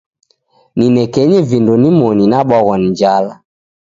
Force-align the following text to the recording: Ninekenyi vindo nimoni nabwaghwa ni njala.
Ninekenyi 0.77 1.39
vindo 1.49 1.73
nimoni 1.81 2.23
nabwaghwa 2.31 2.75
ni 2.79 2.87
njala. 2.91 3.33